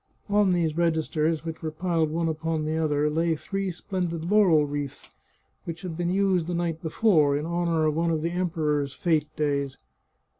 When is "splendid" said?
3.69-4.25